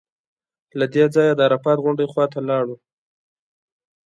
له 0.79 0.85
دې 0.93 1.05
ځایه 1.13 1.33
د 1.35 1.41
عرفات 1.47 1.77
غونډۍ 1.83 2.07
خوا 2.11 2.25
ته 2.33 2.39
لاړو. 2.49 2.75